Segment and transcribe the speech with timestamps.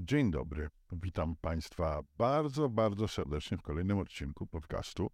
[0.00, 0.68] Dzień dobry.
[0.92, 5.10] Witam Państwa bardzo, bardzo serdecznie w kolejnym odcinku podcastu.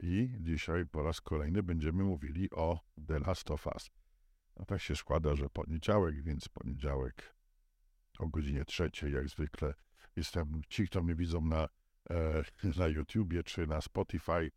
[0.00, 3.90] I dzisiaj po raz kolejny będziemy mówili o The Last of Us.
[4.56, 7.34] No tak się składa, że poniedziałek, więc poniedziałek
[8.18, 9.74] o godzinie trzeciej, jak zwykle,
[10.16, 11.68] jestem, ci, kto mnie widzą na,
[12.10, 12.42] e,
[12.76, 14.50] na YouTubie czy na Spotify,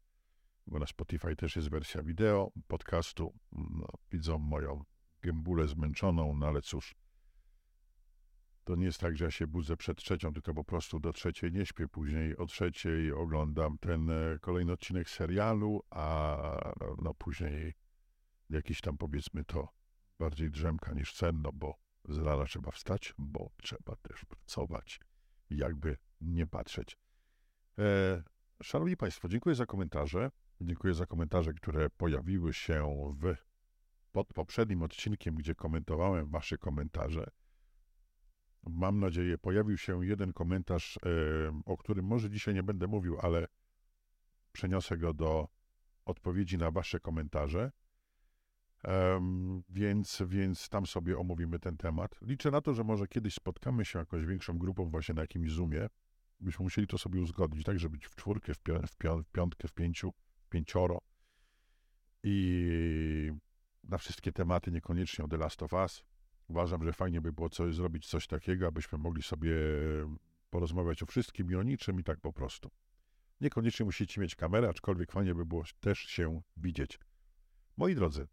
[0.67, 4.83] bo na Spotify też jest wersja wideo podcastu, no, widzą moją
[5.21, 6.95] gębulę zmęczoną, no ale cóż,
[8.63, 11.51] to nie jest tak, że ja się budzę przed trzecią, tylko po prostu do trzeciej
[11.51, 11.87] nie śpię.
[11.87, 16.37] Później o trzeciej oglądam ten e, kolejny odcinek serialu, a
[17.01, 17.73] no później
[18.49, 19.67] jakiś tam powiedzmy to
[20.19, 21.75] bardziej drzemka niż sen, no bo
[22.09, 24.99] z rana trzeba wstać, bo trzeba też pracować.
[25.49, 26.97] Jakby nie patrzeć.
[27.79, 28.23] E,
[28.63, 30.31] szanowni Państwo, dziękuję za komentarze.
[30.61, 33.35] Dziękuję za komentarze, które pojawiły się w,
[34.11, 37.31] pod poprzednim odcinkiem, gdzie komentowałem Wasze komentarze.
[38.63, 43.47] Mam nadzieję, pojawił się jeden komentarz, e, o którym może dzisiaj nie będę mówił, ale
[44.51, 45.47] przeniosę go do
[46.05, 47.71] odpowiedzi na Wasze komentarze.
[49.69, 52.15] Więc, więc tam sobie omówimy ten temat.
[52.21, 55.87] Liczę na to, że może kiedyś spotkamy się jakąś większą grupą właśnie na jakimś Zoomie.
[56.39, 59.73] Byśmy musieli to sobie uzgodnić, tak, żeby być w czwórkę, w, w, w piątkę, w
[59.73, 60.13] pięciu,
[60.43, 61.01] w pięcioro.
[62.23, 63.31] I
[63.83, 66.03] na wszystkie tematy, niekoniecznie o The Last of Us.
[66.51, 69.55] Uważam, że fajnie by było coś, zrobić coś takiego, abyśmy mogli sobie
[70.49, 72.69] porozmawiać o wszystkim i o niczym i tak po prostu.
[73.41, 76.99] Niekoniecznie musicie mieć kamerę, aczkolwiek fajnie by było też się widzieć.
[77.77, 78.27] Moi drodzy,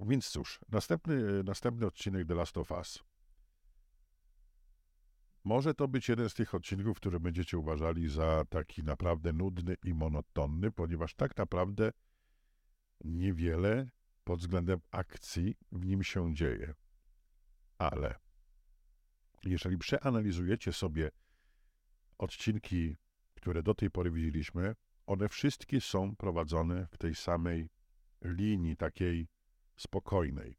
[0.00, 2.98] więc cóż, następny, następny odcinek The Last of Us.
[5.44, 9.94] Może to być jeden z tych odcinków, które będziecie uważali za taki naprawdę nudny i
[9.94, 11.92] monotonny, ponieważ tak naprawdę
[13.04, 13.88] niewiele
[14.24, 16.74] pod względem akcji w nim się dzieje.
[17.78, 18.14] Ale
[19.44, 21.10] jeżeli przeanalizujecie sobie
[22.18, 22.96] odcinki,
[23.34, 24.74] które do tej pory widzieliśmy,
[25.06, 27.70] one wszystkie są prowadzone w tej samej
[28.22, 29.28] linii, takiej
[29.76, 30.58] spokojnej.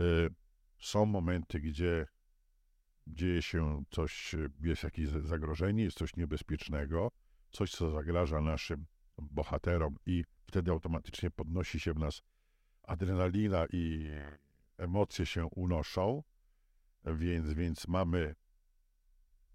[0.00, 0.34] Y,
[0.78, 2.06] są momenty, gdzie
[3.06, 7.10] dzieje się coś, jest jakieś zagrożenie, jest coś niebezpiecznego,
[7.50, 8.86] coś, co zagraża naszym
[9.18, 12.22] bohaterom, i wtedy automatycznie podnosi się w nas
[12.82, 14.10] adrenalina i
[14.78, 16.22] emocje się unoszą,
[17.04, 18.34] więc, więc mamy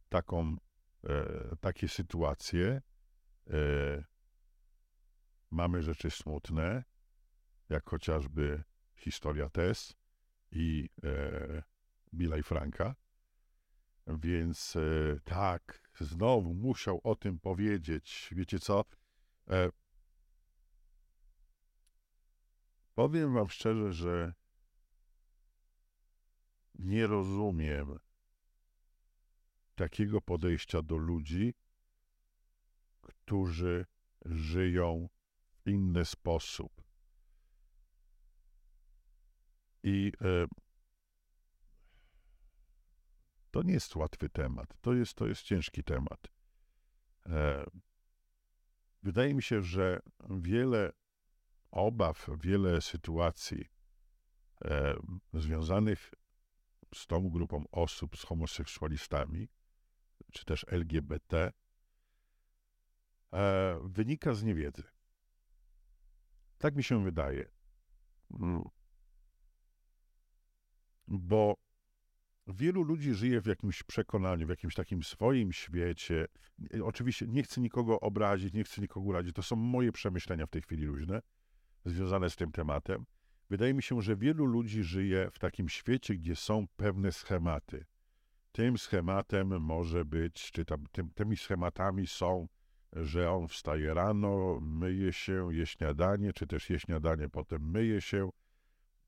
[0.09, 0.57] taką,
[1.03, 2.81] e, takie sytuacje.
[3.47, 4.03] E,
[5.51, 6.83] mamy rzeczy smutne,
[7.69, 8.63] jak chociażby
[8.95, 9.95] historia Tess
[10.51, 11.63] i e,
[12.13, 12.95] Billa i Franka.
[14.07, 18.29] Więc e, tak, znowu musiał o tym powiedzieć.
[18.31, 18.85] Wiecie co?
[19.49, 19.69] E,
[22.95, 24.33] powiem wam szczerze, że
[26.79, 27.99] nie rozumiem
[29.75, 31.53] takiego podejścia do ludzi,
[33.01, 33.85] którzy
[34.25, 35.09] żyją
[35.65, 36.81] w inny sposób.
[39.83, 40.47] I e,
[43.51, 44.73] to nie jest łatwy temat.
[44.81, 46.27] To jest, to jest ciężki temat.
[47.25, 47.65] E,
[49.03, 50.91] wydaje mi się, że wiele
[51.71, 53.65] obaw, wiele sytuacji
[54.65, 54.95] e,
[55.33, 56.11] związanych
[56.95, 59.49] z tą grupą osób, z homoseksualistami,
[60.33, 61.51] czy też LGBT,
[63.33, 64.83] e, wynika z niewiedzy.
[66.57, 67.49] Tak mi się wydaje.
[68.39, 68.63] Mm.
[71.07, 71.55] Bo
[72.47, 76.27] wielu ludzi żyje w jakimś przekonaniu, w jakimś takim swoim świecie.
[76.83, 79.35] Oczywiście nie chcę nikogo obrazić, nie chcę nikogo urazić.
[79.35, 81.21] To są moje przemyślenia w tej chwili luźne,
[81.85, 83.05] związane z tym tematem.
[83.49, 87.85] Wydaje mi się, że wielu ludzi żyje w takim świecie, gdzie są pewne schematy.
[88.51, 92.47] Tym schematem może być, czy tam, tym, tymi schematami są,
[92.93, 98.29] że on wstaje rano, myje się, je śniadanie, czy też je śniadanie, potem myje się,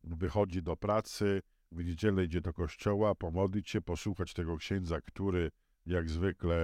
[0.03, 1.41] wychodzi do pracy,
[1.71, 5.51] w niedzielę idzie do kościoła, pomodlić się, posłuchać tego księdza, który
[5.85, 6.57] jak zwykle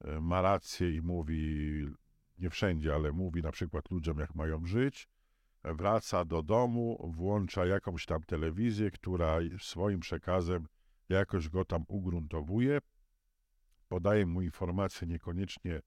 [0.00, 1.84] e, ma rację i mówi,
[2.38, 5.08] nie wszędzie, ale mówi na przykład ludziom, jak mają żyć,
[5.74, 10.66] wraca do domu, włącza jakąś tam telewizję, która swoim przekazem
[11.08, 12.78] jakoś go tam ugruntowuje,
[13.88, 15.80] podaje mu informacje niekoniecznie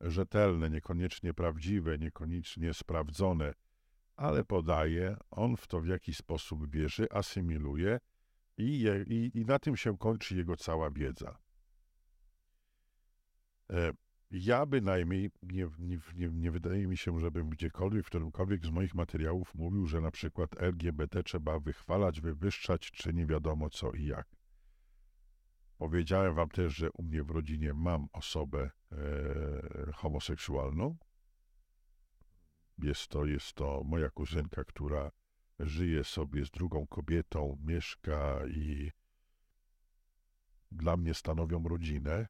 [0.00, 3.52] rzetelne, niekoniecznie prawdziwe, niekoniecznie sprawdzone,
[4.16, 7.98] ale podaje, on w to w jakiś sposób wierzy, asymiluje
[8.56, 11.38] i, je, i, i na tym się kończy jego cała wiedza.
[14.36, 18.94] Ja bynajmniej nie, nie, nie, nie wydaje mi się, żebym gdziekolwiek, w którymkolwiek z moich
[18.94, 24.26] materiałów mówił, że na przykład LGBT trzeba wychwalać, wywyższać, czy nie wiadomo co i jak.
[25.78, 30.96] Powiedziałem wam też, że u mnie w rodzinie mam osobę e, homoseksualną.
[32.78, 35.10] Jest to, jest to moja kuzynka, która
[35.58, 38.90] żyje sobie z drugą kobietą, mieszka i
[40.72, 42.26] dla mnie stanowią rodzinę.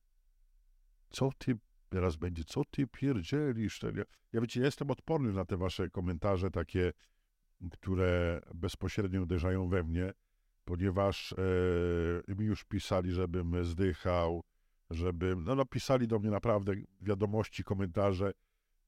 [1.10, 1.58] Co ty
[1.88, 3.82] teraz będzie, co ty pierdzielisz?
[3.82, 6.92] Ja, ja wiecie, ja jestem odporny na te wasze komentarze takie,
[7.70, 10.12] które bezpośrednio uderzają we mnie,
[10.64, 11.34] ponieważ
[12.28, 14.44] e, mi już pisali, żebym zdychał,
[14.90, 18.32] żebym, no napisali do mnie naprawdę wiadomości, komentarze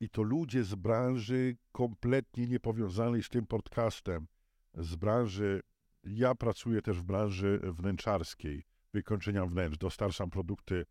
[0.00, 4.26] i to ludzie z branży kompletnie niepowiązanej z tym podcastem,
[4.74, 5.62] z branży,
[6.04, 10.86] ja pracuję też w branży wnętrzarskiej, wykończenia wnętrz, dostarczam produkty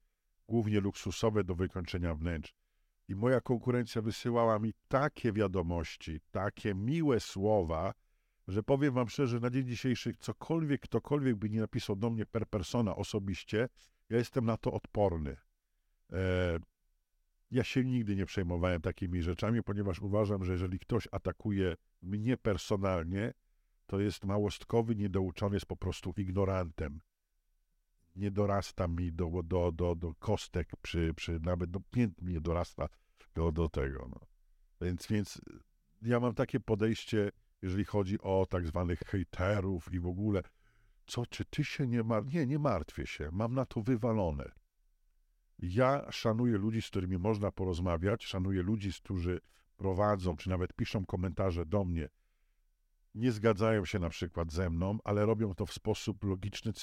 [0.47, 2.53] głównie luksusowe do wykończenia wnętrz.
[3.07, 7.93] I moja konkurencja wysyłała mi takie wiadomości, takie miłe słowa,
[8.47, 12.47] że powiem wam szczerze, na dzień dzisiejszy cokolwiek, ktokolwiek by nie napisał do mnie per
[12.47, 13.69] persona osobiście,
[14.09, 15.37] ja jestem na to odporny.
[16.13, 16.59] E,
[17.51, 23.33] ja się nigdy nie przejmowałem takimi rzeczami, ponieważ uważam, że jeżeli ktoś atakuje mnie personalnie,
[23.85, 26.99] to jest małostkowy, niedouczony, jest po prostu ignorantem.
[28.15, 32.89] Nie dorasta mi do, do, do, do kostek, przy, przy, nawet do pięt nie dorasta
[33.35, 34.07] do, do tego.
[34.11, 34.19] No.
[34.81, 35.41] Więc, więc
[36.01, 37.31] ja mam takie podejście,
[37.61, 40.43] jeżeli chodzi o tak zwanych hejterów i w ogóle,
[41.07, 42.33] co, czy ty się nie martwisz?
[42.33, 44.51] Nie, nie martwię się, mam na to wywalone.
[45.59, 49.41] Ja szanuję ludzi, z którymi można porozmawiać, szanuję ludzi, którzy
[49.77, 52.09] prowadzą, czy nawet piszą komentarze do mnie,
[53.15, 56.73] nie zgadzają się na przykład ze mną, ale robią to w sposób logiczny,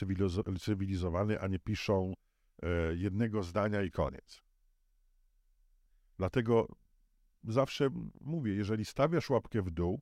[0.60, 2.14] cywilizowany, a nie piszą
[2.62, 4.42] e, jednego zdania i koniec.
[6.18, 6.68] Dlatego
[7.44, 7.90] zawsze
[8.20, 10.00] mówię, jeżeli stawiasz łapkę w dół,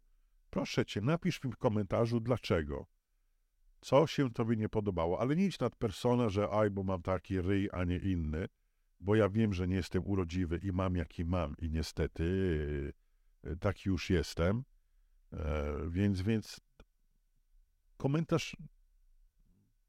[0.50, 2.86] proszę cię, napisz mi w komentarzu dlaczego.
[3.80, 7.40] Co się tobie nie podobało, ale nie idź nad personę, że aj, bo mam taki
[7.40, 8.48] ryj, a nie inny,
[9.00, 12.92] bo ja wiem, że nie jestem urodziwy i mam jaki mam i niestety
[13.44, 14.64] e, taki już jestem.
[15.32, 16.60] E, więc, więc
[17.96, 18.56] komentarz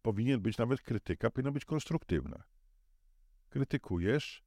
[0.02, 2.44] powinien być, nawet krytyka powinna być konstruktywna.
[3.50, 4.44] Krytykujesz,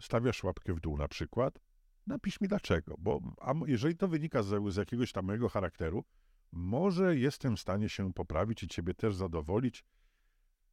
[0.00, 1.60] stawiasz łapkę w dół na przykład,
[2.06, 6.04] napisz mi dlaczego, bo a jeżeli to wynika z, z jakiegoś tam mojego charakteru,
[6.52, 9.84] może jestem w stanie się poprawić i ciebie też zadowolić,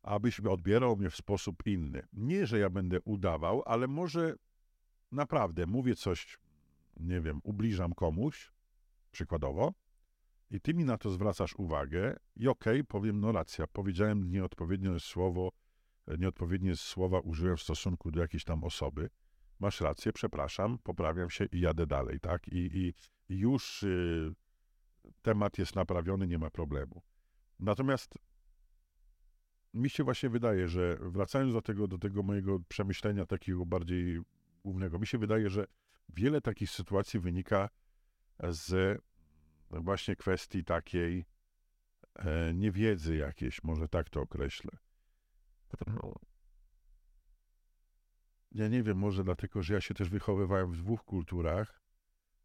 [0.01, 2.07] abyś odbierał mnie w sposób inny.
[2.13, 4.35] Nie, że ja będę udawał, ale może
[5.11, 6.39] naprawdę mówię coś,
[6.97, 8.52] nie wiem, ubliżam komuś,
[9.13, 9.73] przykładowo,
[10.49, 14.99] i ty mi na to zwracasz uwagę i okej, okay, powiem, no racja, powiedziałem nieodpowiednie
[14.99, 15.51] słowo,
[16.17, 19.09] nieodpowiednie słowa użyłem w stosunku do jakiejś tam osoby,
[19.59, 22.47] masz rację, przepraszam, poprawiam się i jadę dalej, tak?
[22.47, 22.93] I, i,
[23.29, 24.33] już y,
[25.21, 27.01] temat jest naprawiony, nie ma problemu.
[27.59, 28.17] Natomiast
[29.73, 34.19] mi się właśnie wydaje, że wracając do tego, do tego mojego przemyślenia takiego bardziej
[34.63, 35.65] głównego, mi się wydaje, że
[36.09, 37.69] wiele takich sytuacji wynika
[38.49, 39.01] z
[39.71, 41.25] właśnie kwestii takiej
[42.15, 44.71] e, niewiedzy jakiejś, może tak to określę.
[48.51, 51.81] Ja nie wiem, może dlatego, że ja się też wychowywałem w dwóch kulturach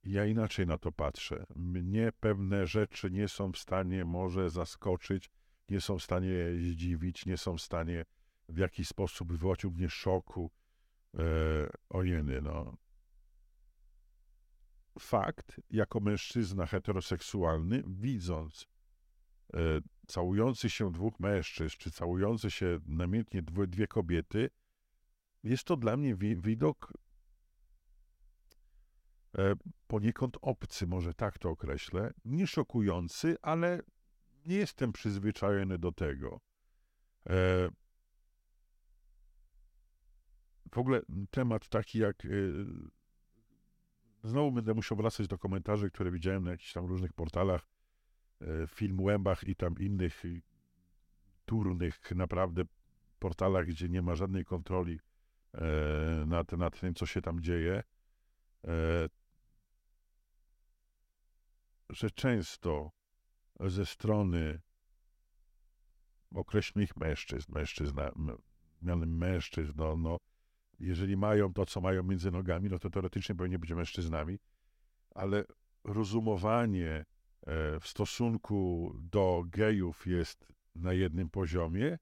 [0.03, 1.47] i ja inaczej na to patrzę.
[1.56, 5.31] Mnie pewne rzeczy nie są w stanie może zaskoczyć,
[5.69, 8.05] nie są w stanie zdziwić, nie są w stanie
[8.49, 10.50] w jakiś sposób wywołać u mnie szoku.
[11.19, 11.23] E,
[11.88, 12.76] ojeny, no
[15.00, 18.67] fakt, jako mężczyzna heteroseksualny, widząc
[19.55, 19.59] e,
[20.07, 24.50] całujący się dwóch mężczyzn, czy całujący się namiętnie dwie, dwie kobiety,
[25.43, 26.93] jest to dla mnie wi widok
[29.38, 29.55] e,
[29.87, 33.81] poniekąd obcy, może tak to określę, nie szokujący, ale
[34.47, 36.40] nie jestem przyzwyczajony do tego.
[37.26, 37.69] E,
[40.73, 41.00] w ogóle
[41.31, 42.28] temat taki jak e,
[44.25, 47.68] Znowu będę musiał wracać do komentarzy, które widziałem na jakichś tam różnych portalach,
[48.40, 50.22] e, film Łębach i tam innych
[51.44, 52.62] turnych naprawdę
[53.18, 55.00] portalach, gdzie nie ma żadnej kontroli
[55.54, 57.82] e, nad, nad tym, co się tam dzieje,
[58.64, 59.08] e,
[61.90, 62.90] że często
[63.60, 64.60] ze strony
[66.34, 68.12] określonych mężczyzn, mężczyzna,
[68.82, 70.16] mianem mężczyzn, no, no
[70.78, 74.38] jeżeli mają to, co mają między nogami, no to teoretycznie powinni być mężczyznami,
[75.14, 75.44] ale
[75.85, 77.04] rozumowanie e,
[77.80, 81.99] w stosunku do gejów jest na jednym poziomie,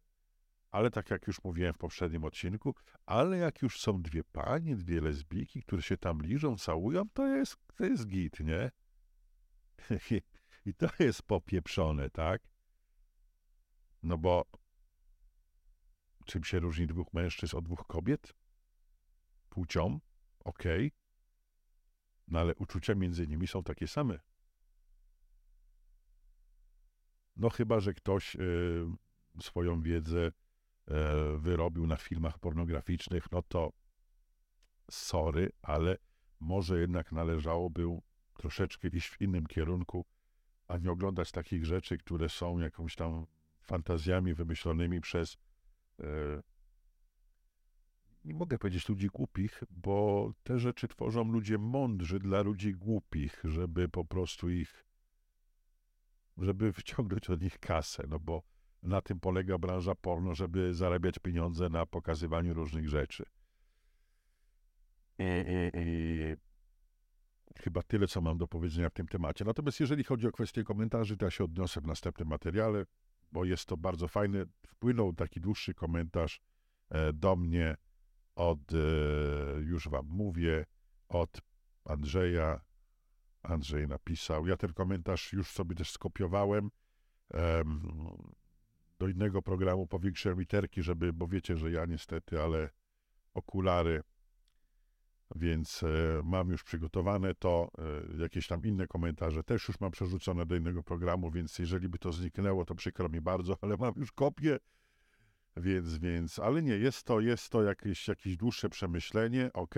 [0.70, 2.74] ale tak jak już mówiłem w poprzednim odcinku,
[3.06, 7.56] ale jak już są dwie panie, dwie lesbijki, które się tam liżą, całują, to jest,
[7.76, 8.70] to jest git, nie?
[10.66, 12.42] I to jest popieprzone, tak?
[14.02, 14.44] No bo
[16.24, 18.34] czym się różni dwóch mężczyzn od dwóch kobiet?
[19.56, 20.00] Płcią,
[20.44, 20.86] okej.
[20.86, 20.98] Okay.
[22.28, 24.18] No ale uczucia między nimi są takie same.
[27.36, 28.86] No chyba, że ktoś y,
[29.40, 30.32] swoją wiedzę y,
[31.38, 33.72] wyrobił na filmach pornograficznych, no to
[34.90, 35.96] sorry, ale
[36.40, 37.82] może jednak należałoby
[38.38, 40.06] troszeczkę iść w innym kierunku,
[40.68, 43.26] a nie oglądać takich rzeczy, które są jakąś tam
[43.62, 45.36] fantazjami wymyślonymi przez
[46.00, 46.04] e,
[48.26, 53.88] nie mogę powiedzieć ludzi głupich, bo te rzeczy tworzą ludzie mądrzy dla ludzi głupich, żeby
[53.88, 54.84] po prostu ich,
[56.38, 58.42] żeby wyciągnąć od nich kasę, no bo
[58.82, 63.24] na tym polega branża porno, żeby zarabiać pieniądze na pokazywaniu różnych rzeczy.
[65.18, 66.36] I, i, i
[67.62, 69.44] chyba tyle, co mam do powiedzenia w tym temacie.
[69.44, 72.86] Natomiast jeżeli chodzi o kwestię komentarzy, to ja się odniosę w następnym materiale,
[73.32, 74.44] bo jest to bardzo fajne.
[74.66, 76.40] Wpłynął taki dłuższy komentarz
[76.90, 77.76] e, do mnie
[78.36, 78.76] od, e,
[79.60, 80.66] już wam mówię,
[81.08, 81.40] od
[81.84, 82.60] Andrzeja.
[83.42, 84.46] Andrzej napisał.
[84.46, 86.70] Ja ten komentarz już sobie też skopiowałem
[88.98, 92.70] do innego programu, powiększyłem literki, żeby, bo wiecie, że ja niestety, ale
[93.34, 94.02] okulary
[95.34, 95.86] więc e,
[96.24, 97.70] mam już przygotowane to,
[98.16, 101.98] e, jakieś tam inne komentarze też już mam przerzucone do innego programu, więc jeżeli by
[101.98, 104.58] to zniknęło, to przykro mi bardzo, ale mam już kopię,
[105.56, 109.74] więc, więc, ale nie, jest to, jest to jakieś, jakieś dłuższe przemyślenie, ok,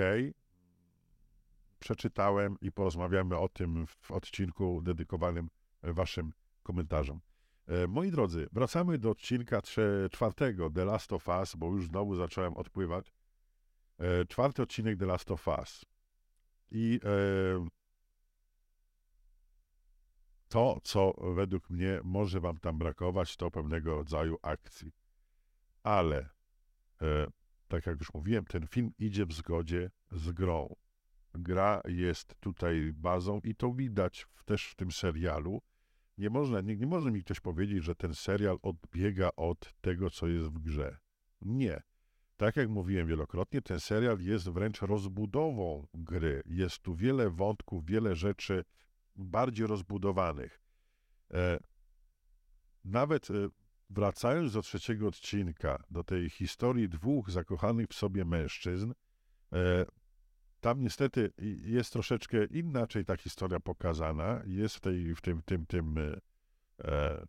[1.78, 5.48] przeczytałem i porozmawiamy o tym w odcinku dedykowanym
[5.82, 6.32] waszym
[6.62, 7.20] komentarzom.
[7.66, 9.62] E, moi drodzy, wracamy do odcinka
[10.10, 13.12] czwartego The Last of Us, bo już znowu zacząłem odpływać.
[13.98, 15.84] E, czwarty odcinek The Last of Us.
[16.70, 17.68] I e,
[20.48, 24.92] to, co według mnie może wam tam brakować, to pewnego rodzaju akcji.
[25.82, 26.28] Ale,
[27.02, 27.26] e,
[27.68, 30.74] tak jak już mówiłem, ten film idzie w zgodzie z grą.
[31.34, 35.62] Gra jest tutaj bazą i to widać w, też w tym serialu.
[36.18, 40.26] Nie można, nie, nie może mi ktoś powiedzieć, że ten serial odbiega od tego, co
[40.26, 40.98] jest w grze.
[41.40, 41.82] Nie.
[42.36, 46.42] Tak jak mówiłem wielokrotnie, ten serial jest wręcz rozbudową gry.
[46.46, 48.64] Jest tu wiele wątków, wiele rzeczy
[49.16, 50.60] bardziej rozbudowanych.
[51.30, 51.58] E,
[52.84, 53.34] nawet e,
[53.90, 58.92] wracając do trzeciego odcinka, do tej historii dwóch zakochanych w sobie mężczyzn,
[59.52, 59.84] e,
[60.60, 61.32] tam niestety
[61.64, 64.42] jest troszeczkę inaczej ta historia pokazana.
[64.46, 66.20] Jest w, tej, w tym, tym, tym e,
[66.84, 67.26] e,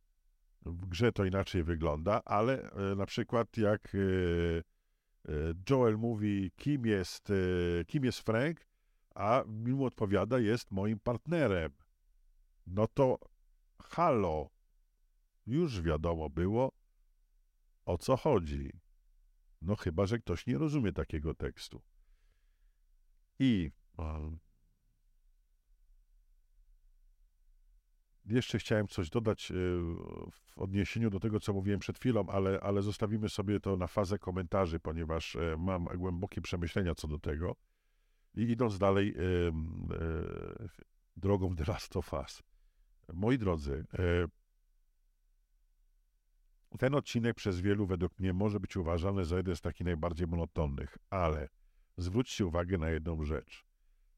[0.65, 3.93] w grze to inaczej wygląda, ale e, na przykład jak
[5.29, 8.67] E, Joel mówi, kim jest, e, kim jest Frank,
[9.15, 11.71] a mimo odpowiada, jest moim partnerem.
[12.67, 13.19] No to
[13.81, 14.49] halo,
[15.49, 16.71] już wiadomo było,
[17.85, 18.71] o co chodzi.
[19.61, 21.81] No chyba, że ktoś nie rozumie takiego tekstu.
[23.39, 23.71] I
[28.29, 29.55] Jeszcze chciałem coś dodać e,
[30.31, 34.19] w odniesieniu do tego, co mówiłem przed chwilą, ale, ale zostawimy sobie to na fazę
[34.19, 37.55] komentarzy, ponieważ e, mam głębokie przemyślenia co do tego.
[38.35, 39.21] I idąc dalej e,
[41.17, 42.43] drogą The Last of Us.
[43.13, 43.85] Moi drodzy,
[46.77, 50.97] ten odcinek przez wielu według mnie może być uważany za jeden z takich najbardziej monotonnych,
[51.09, 51.49] ale
[51.97, 53.65] zwróćcie uwagę na jedną rzecz,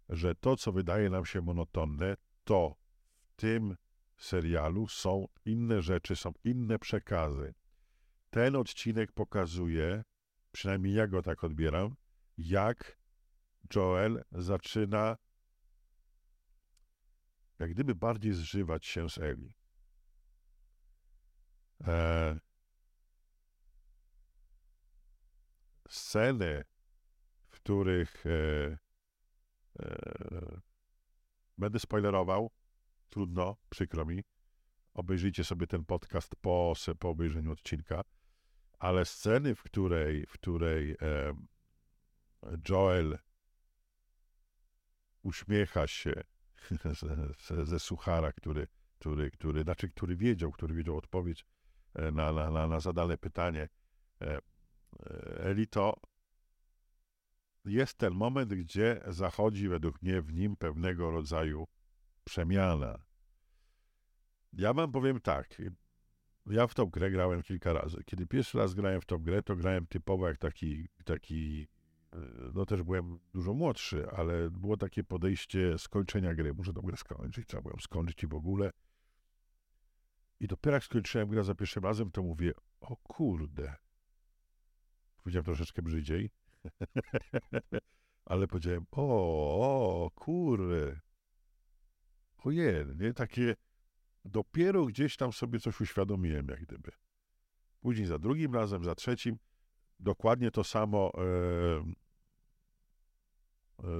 [0.10, 2.76] że to, co wydaje nam się monotonne, to
[3.24, 3.76] w tym
[4.18, 7.54] serialu są inne rzeczy, są inne przekazy.
[8.30, 10.04] Ten odcinek pokazuje,
[10.52, 11.96] przynajmniej ja go tak odbieram,
[12.38, 12.98] jak
[13.76, 15.18] Joel zaczyna
[17.60, 19.54] jak gdyby bardziej zżywać się z Eli.
[21.88, 22.40] E,
[25.90, 26.64] sceny,
[27.50, 28.78] w których e,
[29.80, 30.62] e,
[31.58, 32.52] będę spoilerował,
[33.10, 34.24] trudno, przykro mi.
[34.94, 38.02] Obejrzyjcie sobie ten podcast po, po obejrzeniu odcinka.
[38.80, 41.34] Ale sceny, w której, w której e,
[42.70, 43.18] Joel
[45.24, 46.14] uśmiecha się
[47.48, 48.68] ze, ze suchara, który,
[49.00, 51.46] który, który, znaczy, który wiedział, który wiedział odpowiedź
[51.96, 53.70] na, na, na, na zadane pytanie
[54.22, 54.42] e, e,
[55.40, 55.94] Elito,
[57.66, 61.68] jest ten moment, gdzie zachodzi według mnie w nim pewnego rodzaju
[62.24, 63.00] przemiana.
[64.54, 65.62] Ja wam powiem tak.
[66.46, 68.04] Ja w tą grę grałem kilka razy.
[68.06, 71.68] Kiedy pierwszy raz grałem w tą grę, to grałem typowo jak taki, taki
[72.14, 72.18] e,
[72.54, 76.54] no też byłem dużo młodszy, ale było takie podejście skończenia gry.
[76.54, 78.72] Muszę tą grę skończyć, trzeba było ją skończyć i w ogóle.
[80.42, 83.76] I dopiero jak skończyłem grę za pierwszym razem, to mówię, o kurde,
[85.24, 86.30] Powiedziałem troszeczkę brzydziej.
[88.26, 91.00] Ale powiedziałem, o, o, kurry.
[92.38, 93.14] Ojej, nie?
[93.14, 93.56] Takie
[94.26, 96.92] dopiero gdzieś tam sobie coś uświadomiłem, jak gdyby.
[97.80, 99.38] Później za drugim razem, za trzecim,
[100.00, 101.24] dokładnie to samo e,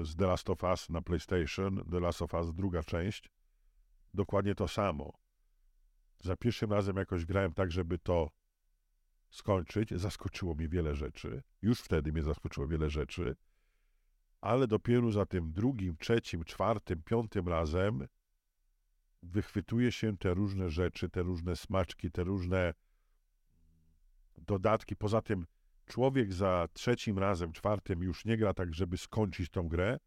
[0.06, 3.30] z The Last of Us na PlayStation, The Last of Us druga część,
[4.14, 5.14] dokładnie to samo.
[6.24, 8.30] Za pierwszym razem jakoś grałem tak, żeby to
[9.30, 9.90] skończyć.
[9.90, 11.44] Zaskoczyło mnie wiele rzeczy.
[11.62, 13.36] Już wtedy mnie zaskoczyło wiele rzeczy.
[14.42, 18.08] Ale dopiero za tym drugim, trzecim, czwartym, piątym razem
[19.24, 22.74] wychwytuje się te różne rzeczy, te różne smaczki, te różne
[24.38, 24.96] dodatki.
[24.96, 25.46] Poza tym
[25.86, 29.98] człowiek za trzecim razem, czwartym już nie gra tak, żeby skończyć tą grę,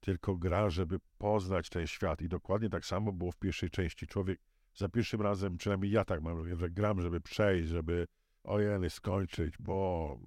[0.00, 2.22] tylko gra, żeby poznać ten świat.
[2.22, 4.06] I dokładnie tak samo było w pierwszej części.
[4.06, 4.40] Człowiek
[4.74, 8.06] za pierwszym razem, przynajmniej ja tak mam, że gram, żeby przejść, żeby
[8.44, 10.18] ojej, skończyć, bo,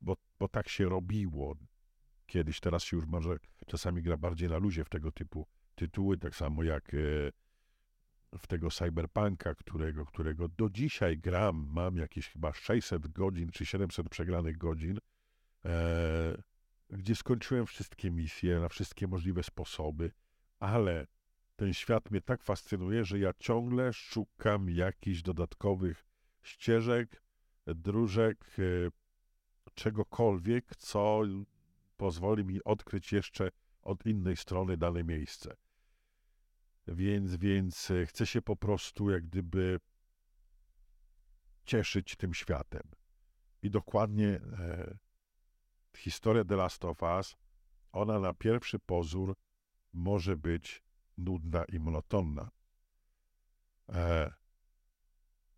[0.00, 1.56] bo, bo tak się robiło
[2.26, 2.60] kiedyś.
[2.60, 3.36] Teraz się już może
[3.66, 6.98] czasami gra bardziej na luzie w tego typu tytuły, tak samo jak e,
[8.38, 11.68] w tego cyberpunka, którego, którego do dzisiaj gram.
[11.70, 14.98] Mam jakieś chyba 600 godzin czy 700 przegranych godzin,
[15.64, 16.42] e,
[16.90, 20.12] gdzie skończyłem wszystkie misje na wszystkie możliwe sposoby,
[20.58, 21.06] ale
[21.56, 26.06] ten świat mnie tak fascynuje, że ja ciągle szukam jakichś dodatkowych
[26.42, 27.22] ścieżek,
[27.66, 28.62] dróżek, e,
[29.74, 31.22] czegokolwiek, co
[31.96, 33.50] pozwoli mi odkryć jeszcze
[33.82, 35.56] od innej strony dane miejsce.
[36.86, 39.80] Więc, więc e, chcę się po prostu jak gdyby
[41.64, 42.82] cieszyć tym światem.
[43.62, 44.98] I dokładnie e,
[45.96, 47.36] historia The Last of Us,
[47.92, 49.34] ona na pierwszy pozór
[49.92, 50.85] może być
[51.18, 52.50] nudna i monotonna.
[53.88, 54.32] E,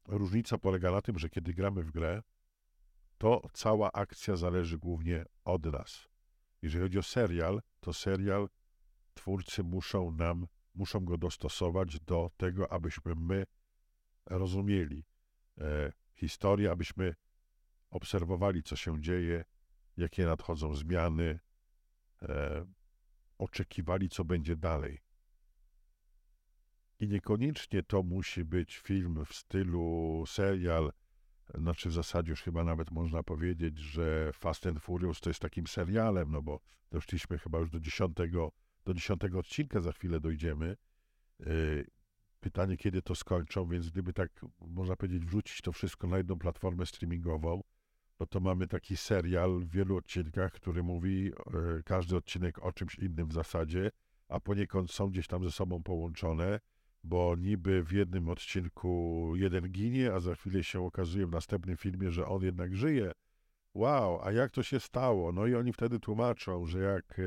[0.06, 2.22] różnica polega na tym, że kiedy gramy w grę,
[3.18, 6.08] to cała akcja zależy głównie od nas.
[6.62, 8.48] Jeżeli chodzi o serial, to serial
[9.14, 13.46] twórcy muszą nam, muszą go dostosować do tego, abyśmy my
[14.26, 15.04] rozumieli
[15.58, 17.14] e, historię, abyśmy
[17.90, 19.44] obserwowali, co się dzieje,
[19.96, 21.40] jakie nadchodzą zmiany,
[22.22, 22.66] e,
[23.38, 24.98] oczekiwali, co będzie dalej.
[27.00, 30.92] I niekoniecznie to musi być film w stylu serial,
[31.54, 35.66] znaczy w zasadzie już chyba nawet można powiedzieć, że Fast and Furious to jest takim
[35.66, 38.52] serialem, no bo doszliśmy chyba już do dziesiątego,
[38.84, 40.76] do dziesiątego odcinka, za chwilę dojdziemy.
[41.46, 41.86] Y,
[42.40, 44.30] pytanie, kiedy to skończą, więc gdyby tak,
[44.60, 47.62] można powiedzieć, wrzucić to wszystko na jedną platformę streamingową,
[48.20, 51.32] no to mamy taki serial w wielu odcinkach, który mówi
[51.78, 53.90] y, każdy odcinek o czymś innym w zasadzie,
[54.28, 56.60] a poniekąd są gdzieś tam ze sobą połączone
[57.04, 62.10] bo niby w jednym odcinku jeden ginie, a za chwilę się okazuje w następnym filmie,
[62.10, 63.12] że on jednak żyje.
[63.74, 65.32] Wow, a jak to się stało?
[65.32, 67.22] No i oni wtedy tłumaczą, że jak e,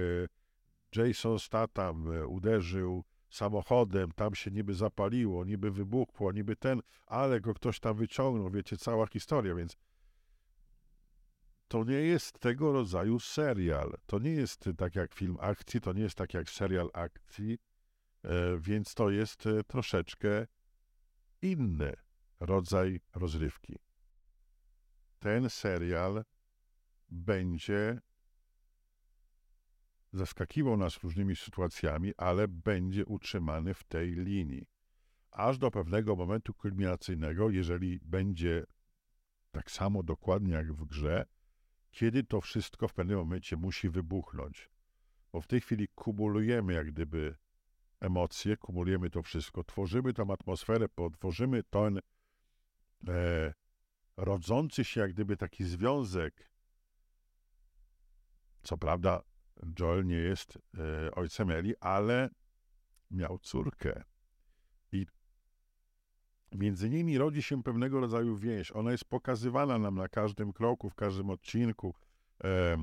[0.96, 7.54] Jason Statham e, uderzył samochodem, tam się niby zapaliło, niby wybuchło, niby ten, ale go
[7.54, 9.78] ktoś tam wyciągnął, wiecie, cała historia, więc
[11.68, 13.98] to nie jest tego rodzaju serial.
[14.06, 17.71] To nie jest tak jak film akcji, to nie jest tak jak serial akcji, E,
[18.60, 20.48] więc to jest e, troszeczkę
[21.42, 21.94] inny
[22.40, 23.76] rodzaj rozrywki.
[25.20, 26.24] Ten serial
[27.10, 28.02] będzie
[30.14, 34.68] zaskakiwał nas różnymi sytuacjami, ale będzie utrzymany w tej linii.
[35.32, 38.66] Aż do pewnego momentu kulminacyjnego, jeżeli będzie
[39.52, 41.26] tak samo dokładnie jak w grze,
[41.92, 44.70] kiedy to wszystko w pewnym momencie musi wybuchnąć.
[45.32, 47.36] Bo w tej chwili kumulujemy jak gdyby
[48.02, 52.00] emocje, kumulujemy to wszystko, tworzymy tą atmosferę, tworzymy ten
[53.08, 53.54] e,
[54.18, 56.52] rodzący się jak gdyby taki związek.
[58.64, 59.22] Co prawda
[59.80, 62.30] Joel nie jest e, ojcem Eli, ale
[63.12, 64.04] miał córkę.
[64.92, 65.06] I
[66.52, 68.72] między nimi rodzi się pewnego rodzaju więź.
[68.72, 71.96] Ona jest pokazywana nam na każdym kroku, w każdym odcinku.
[72.44, 72.78] E,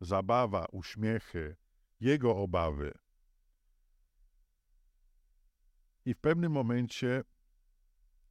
[0.00, 1.56] zabawa, uśmiechy,
[2.00, 2.92] jego obawy,
[6.08, 7.24] i w pewnym momencie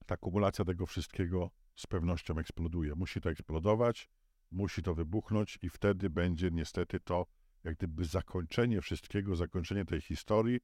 [0.05, 2.95] ta kumulacja tego wszystkiego z pewnością eksploduje.
[2.95, 4.09] Musi to eksplodować,
[4.51, 7.25] musi to wybuchnąć, i wtedy będzie niestety to
[7.63, 10.59] jak gdyby zakończenie wszystkiego, zakończenie tej historii.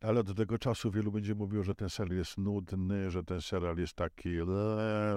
[0.00, 3.78] Ale od tego czasu wielu będzie mówiło, że ten serial jest nudny, że ten serial
[3.78, 4.36] jest taki,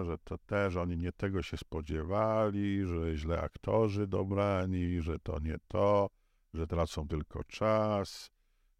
[0.05, 5.57] że to też oni nie tego się spodziewali, że źle aktorzy dobrani, że to nie
[5.67, 6.09] to,
[6.53, 8.31] że tracą tylko czas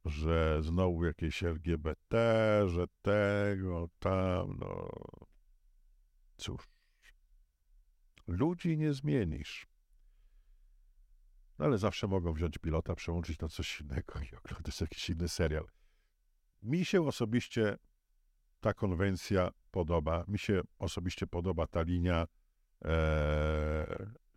[0.06, 2.18] że znowu jakieś LGBT,
[2.68, 4.90] że tego, tam, no
[6.38, 6.70] cóż.
[8.28, 9.68] Ludzi nie zmienisz.
[11.60, 15.68] No ale zawsze mogą wziąć pilota, przełączyć na coś innego i oglądać jakiś inny serial.
[16.64, 17.78] Mi się osobiście
[18.60, 20.26] ta konwencja podoba.
[20.28, 22.28] Mi się osobiście podoba ta linia.
[22.82, 23.86] Eee,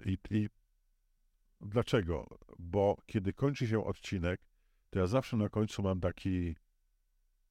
[0.04, 0.48] i, I
[1.60, 2.38] dlaczego?
[2.58, 4.40] Bo kiedy kończy się odcinek,
[4.92, 6.56] to ja zawsze na końcu mam taki.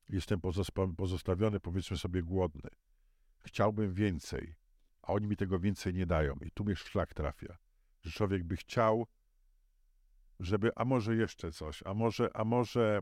[0.09, 0.41] Jestem
[0.97, 2.69] pozostawiony, powiedzmy sobie, głodny.
[3.39, 4.55] Chciałbym więcej,
[5.01, 6.35] a oni mi tego więcej nie dają.
[6.35, 7.57] I tu mnie szlak trafia,
[8.01, 9.07] że człowiek by chciał,
[10.39, 12.99] żeby, a może jeszcze coś, a może, a może,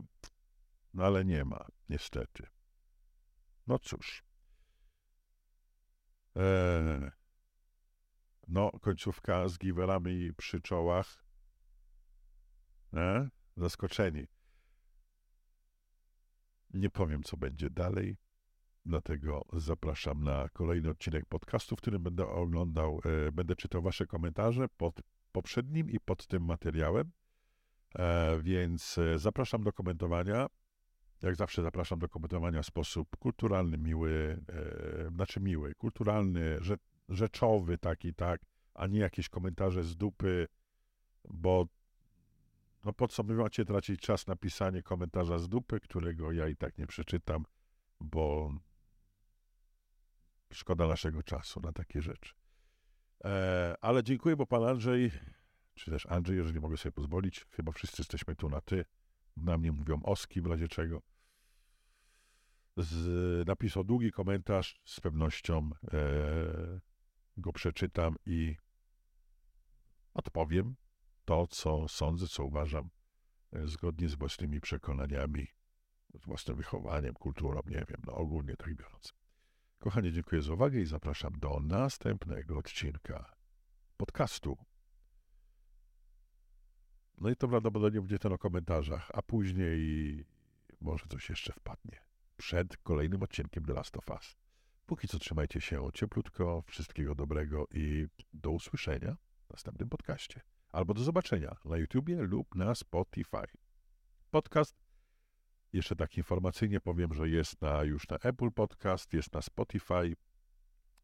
[0.94, 2.46] no ale nie ma, niestety.
[3.66, 4.24] No cóż.
[6.36, 7.10] Eee,
[8.48, 11.24] no, końcówka z giwerami przy czołach.
[12.94, 13.28] E?
[13.60, 14.26] Zaskoczeni.
[16.74, 18.16] Nie powiem, co będzie dalej,
[18.86, 24.68] dlatego zapraszam na kolejny odcinek podcastu, w którym będę oglądał, e, będę czytał Wasze komentarze
[24.76, 25.00] pod
[25.32, 27.10] poprzednim i pod tym materiałem.
[27.98, 30.46] E, więc e, zapraszam do komentowania.
[31.22, 36.58] Jak zawsze zapraszam do komentowania w sposób kulturalny, miły, e, znaczy miły, kulturalny,
[37.08, 38.40] rzeczowy taki, tak,
[38.74, 40.46] a nie jakieś komentarze z dupy,
[41.30, 41.66] bo
[42.84, 46.56] no po co wy macie tracić czas na pisanie komentarza z dupy, którego ja i
[46.56, 47.44] tak nie przeczytam,
[48.00, 48.54] bo
[50.52, 52.34] szkoda naszego czasu na takie rzeczy.
[53.24, 55.10] E, ale dziękuję, bo pan Andrzej,
[55.74, 58.84] czy też Andrzej, jeżeli mogę sobie pozwolić, chyba wszyscy jesteśmy tu na ty,
[59.36, 61.02] na mnie mówią oski w razie czego,
[62.76, 66.80] z, napisał długi komentarz, z pewnością e,
[67.36, 68.56] go przeczytam i
[70.14, 70.76] odpowiem
[71.30, 72.90] to, co sądzę, co uważam,
[73.52, 75.46] e, zgodnie z własnymi przekonaniami,
[76.14, 79.14] z własnym wychowaniem, kulturą, nie wiem, no ogólnie tak biorąc.
[79.78, 83.34] Kochanie, dziękuję za uwagę i zapraszam do następnego odcinka
[83.96, 84.56] podcastu.
[87.18, 90.24] No i to prawdopodobnie będzie ten o komentarzach, a później
[90.80, 92.04] może coś jeszcze wpadnie
[92.36, 94.36] przed kolejnym odcinkiem The Last of Us.
[94.86, 99.16] Póki co trzymajcie się cieplutko, wszystkiego dobrego i do usłyszenia
[99.50, 100.40] następnym podcaście.
[100.72, 103.46] Albo do zobaczenia na YouTubie lub na Spotify.
[104.30, 104.76] Podcast,
[105.72, 110.16] jeszcze tak informacyjnie powiem, że jest na, już na Apple Podcast, jest na Spotify,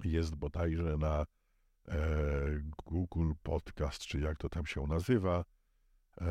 [0.05, 1.27] jest bodajże na
[1.89, 1.97] e,
[2.87, 5.45] Google Podcast, czy jak to tam się nazywa,
[6.21, 6.27] e,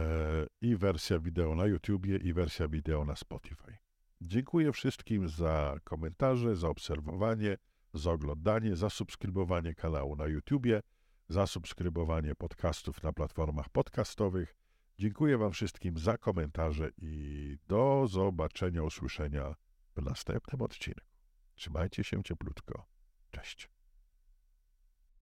[0.62, 3.78] i wersja wideo na YouTubie, i wersja wideo na Spotify.
[4.22, 7.58] Dziękuję wszystkim za komentarze, za obserwowanie,
[7.94, 10.82] za oglądanie, za subskrybowanie kanału na YouTubie,
[11.30, 14.56] za subskrybowanie podcastów na platformach podcastowych.
[14.98, 19.56] Dziękuję Wam wszystkim za komentarze i do zobaczenia, usłyszenia
[19.96, 21.02] w następnym odcinku.
[21.56, 22.86] Trzymajcie się cieplutko.
[23.32, 23.75] Cześć.